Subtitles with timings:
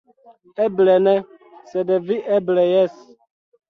[0.67, 1.13] Eble ne,
[1.75, 3.03] sed vi eble jes".